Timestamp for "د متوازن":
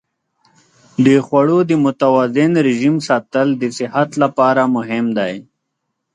1.69-2.51